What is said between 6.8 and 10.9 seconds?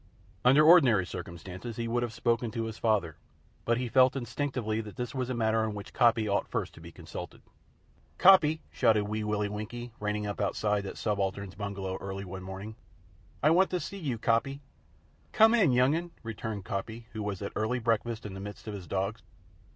be consulted. "Coppy," shouted Wee Willie Winkie, reining up outside